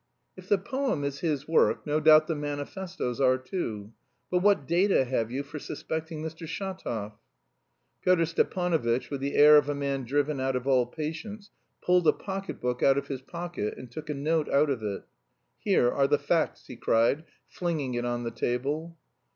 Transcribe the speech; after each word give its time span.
"If 0.35 0.49
the 0.49 0.57
poem 0.57 1.03
is 1.03 1.19
his 1.19 1.47
work, 1.47 1.85
no 1.85 1.99
doubt 1.99 2.25
the 2.25 2.33
manifestoes 2.33 3.21
are 3.21 3.37
too. 3.37 3.93
But 4.31 4.39
what 4.39 4.65
data 4.65 5.05
have 5.05 5.29
you 5.29 5.43
for 5.43 5.59
suspecting 5.59 6.23
Mr. 6.23 6.47
Shatov?" 6.47 7.13
Pyotr 8.03 8.25
Stepanovitch, 8.25 9.11
with 9.11 9.21
the 9.21 9.35
air 9.35 9.57
of 9.57 9.69
a 9.69 9.75
man 9.75 10.03
driven 10.05 10.39
out 10.39 10.55
of 10.55 10.65
all 10.65 10.87
patience, 10.87 11.51
pulled 11.83 12.07
a 12.07 12.13
pocket 12.13 12.59
book 12.59 12.81
out 12.81 12.97
of 12.97 13.09
his 13.09 13.21
pocket 13.21 13.77
and 13.77 13.91
took 13.91 14.09
a 14.09 14.15
note 14.15 14.49
out 14.49 14.71
of 14.71 14.81
it. 14.81 15.03
"Here 15.59 15.91
are 15.91 16.07
the 16.07 16.17
facts," 16.17 16.65
he 16.65 16.77
cried, 16.77 17.23
flinging 17.47 17.93
it 17.93 18.03
on 18.03 18.23
the 18.23 18.31
table. 18.31 18.97